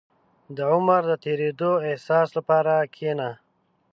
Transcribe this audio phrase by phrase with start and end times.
[0.55, 3.29] •د عمر د تېرېدو احساس لپاره کښېنه.